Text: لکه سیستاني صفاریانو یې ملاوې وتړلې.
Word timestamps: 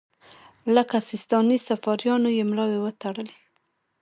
لکه 0.75 0.97
سیستاني 1.09 1.57
صفاریانو 1.67 2.29
یې 2.37 2.43
ملاوې 2.49 2.79
وتړلې. 2.81 3.37